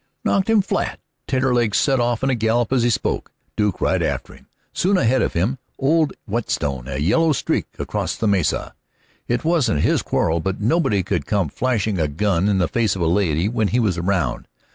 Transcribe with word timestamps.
"Knocked 0.23 0.49
him 0.49 0.63
flat!" 0.63 0.99
Taterleg 1.27 1.75
set 1.75 1.99
off 1.99 2.23
in 2.23 2.31
a 2.31 2.33
gallop 2.33 2.73
as 2.73 2.81
he 2.81 2.89
spoke, 2.89 3.31
the 3.55 3.65
Duke 3.65 3.79
right 3.81 4.01
after 4.01 4.33
him, 4.33 4.47
soon 4.73 4.97
ahead 4.97 5.21
of 5.21 5.33
him, 5.33 5.59
old 5.77 6.13
Whetstone 6.25 6.87
a 6.87 6.97
yellow 6.97 7.33
streak 7.33 7.67
across 7.77 8.15
the 8.15 8.27
mesa. 8.27 8.73
It 9.27 9.45
wasn't 9.45 9.81
his 9.81 10.01
quarrel, 10.01 10.39
but 10.39 10.59
nobody 10.59 11.03
could 11.03 11.27
come 11.27 11.49
flashing 11.49 11.99
a 11.99 12.07
gun 12.07 12.47
in 12.49 12.57
the 12.57 12.67
face 12.67 12.95
of 12.95 13.01
a 13.03 13.05
lady 13.05 13.47
when 13.47 13.67
he 13.67 13.79
was 13.79 13.99
around. 13.99 14.47